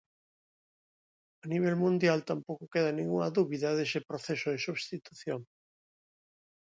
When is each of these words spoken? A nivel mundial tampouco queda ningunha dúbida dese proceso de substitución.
A 1.45 1.47
nivel 1.51 1.75
mundial 1.83 2.19
tampouco 2.29 2.71
queda 2.73 2.95
ningunha 2.97 3.33
dúbida 3.37 3.69
dese 3.77 3.99
proceso 4.09 4.47
de 4.53 4.63
substitución. 4.67 5.41